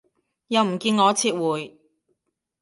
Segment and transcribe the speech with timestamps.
[0.47, 1.79] 又唔見我撤回